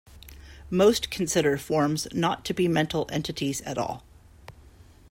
Most 0.71 1.11
consider 1.11 1.59
forms 1.59 2.07
not 2.11 2.43
to 2.45 2.55
be 2.55 2.67
mental 2.67 3.07
entities 3.11 3.61
at 3.61 3.77
all. 3.77 4.03